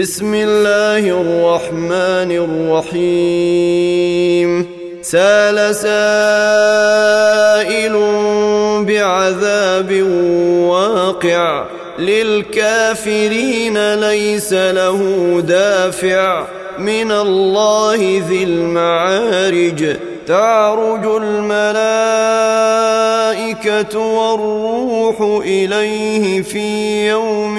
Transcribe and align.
بسم 0.00 0.34
الله 0.34 1.20
الرحمن 1.20 2.30
الرحيم. 2.92 4.66
سال 5.02 5.74
سائل 5.74 5.92
بعذاب 8.86 10.02
واقع 10.68 11.64
للكافرين 11.98 13.94
ليس 13.94 14.52
له 14.52 15.00
دافع. 15.48 16.46
من 16.78 17.12
الله 17.12 18.22
ذي 18.28 18.44
المعارج 18.44 19.96
تعرج 20.26 21.22
الملائكة 21.22 21.58
والروح 23.98 25.20
إليه 25.44 26.42
في 26.42 27.08
يوم 27.08 27.58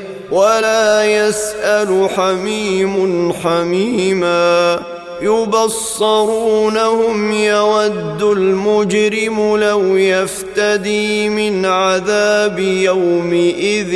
ولا 0.31 1.05
يسأل 1.05 2.09
حميم 2.15 3.33
حميما 3.33 4.79
يبصرونهم 5.21 7.31
يود 7.31 8.23
المجرم 8.23 9.57
لو 9.57 9.97
يفتدي 9.97 11.29
من 11.29 11.65
عذاب 11.65 12.59
يومئذ 12.59 13.91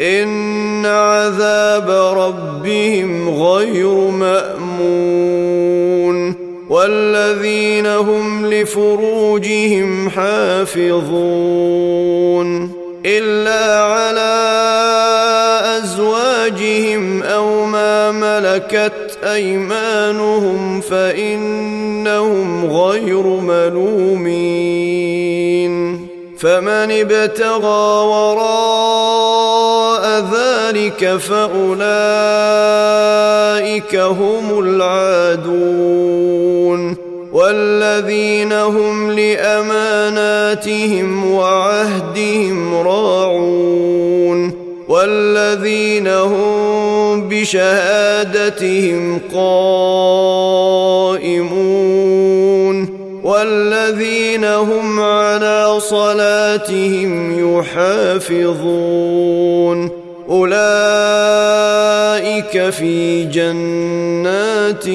إن 0.00 0.86
عذاب 0.86 1.90
ربهم 2.18 3.28
غير 3.42 3.94
مأمون 4.10 5.58
والذين 6.70 7.86
هم 7.86 8.46
لفروجهم 8.46 10.10
حافظون 10.10 11.18
إلا 13.06 13.82
على 13.82 14.58
أزواجهم 15.78 17.22
أو 17.22 17.64
ما 17.66 18.12
ملكت 18.12 19.18
أيمانهم 19.24 20.80
فإنهم 20.80 22.64
غير 22.64 23.22
ملومين 23.26 25.17
فمن 26.38 26.90
ابتغى 26.90 28.06
وراء 28.06 29.28
ذلك 30.34 31.16
فأولئك 31.16 31.78
هم 33.96 34.58
العادون 34.58 35.98
والذين 37.32 38.52
هم 38.52 39.10
لأماناتهم 39.10 40.54
وعهدهم 41.32 42.74
راعون 42.74 44.52
والذين 44.88 46.08
هم 46.08 47.28
بشهادتهم 47.28 49.20
قائمون 49.34 50.38
والذين 53.28 54.44
هم 54.44 55.00
صلاتهم 55.78 57.58
يحافظون. 57.58 59.90
أولئك 60.30 60.58
في 62.70 63.24
جنات 63.24 64.88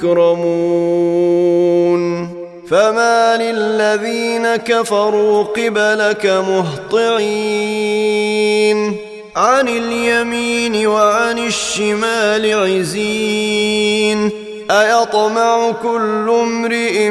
مكرمون. 0.00 2.28
فما 2.70 3.36
للذين 3.36 4.56
كفروا 4.56 5.42
قبلك 5.42 6.26
مهطعين. 6.26 7.76
عن 9.36 9.68
اليمين 9.68 10.86
وعن 10.86 11.38
الشمال 11.38 12.54
عزين. 12.54 14.30
أيطمع 14.70 15.72
كل 15.82 16.30
امرئ 16.42 17.10